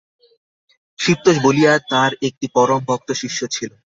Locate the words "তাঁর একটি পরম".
1.91-2.81